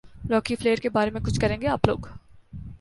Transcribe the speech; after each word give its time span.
راکی 0.29 0.55
Flair 0.55 0.75
کے 0.75 0.89
بارے 0.89 1.09
میں 1.09 1.21
کچھ 1.21 1.39
کریں 1.39 1.59
گے 1.61 1.67
آپ 1.67 1.87
لوگ 1.87 2.07